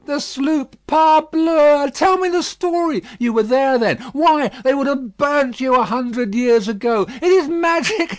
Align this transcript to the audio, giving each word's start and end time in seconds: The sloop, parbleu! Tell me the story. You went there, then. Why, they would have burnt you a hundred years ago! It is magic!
The 0.07 0.19
sloop, 0.19 0.77
parbleu! 0.87 1.87
Tell 1.93 2.17
me 2.17 2.27
the 2.27 2.41
story. 2.41 3.03
You 3.19 3.33
went 3.33 3.49
there, 3.49 3.77
then. 3.77 3.97
Why, 4.13 4.49
they 4.63 4.73
would 4.73 4.87
have 4.87 5.15
burnt 5.15 5.59
you 5.59 5.75
a 5.75 5.83
hundred 5.83 6.33
years 6.33 6.67
ago! 6.67 7.05
It 7.21 7.27
is 7.27 7.47
magic! 7.47 8.09